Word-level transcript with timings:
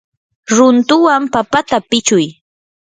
runtuwan 0.55 1.23
papata 1.33 1.77
pichuy. 1.89 2.27